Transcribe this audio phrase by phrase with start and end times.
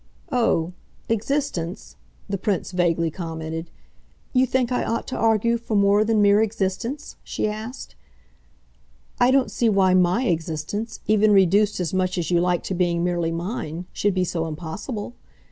[0.31, 0.73] "Oh
[1.09, 1.95] existence!"
[2.27, 3.69] the Prince vaguely commented.
[4.33, 7.93] "You think I ought to argue for more than mere existence?" she asked.
[9.19, 13.03] "I don't see why MY existence even reduced as much as you like to being
[13.03, 15.13] merely mine should be so impossible.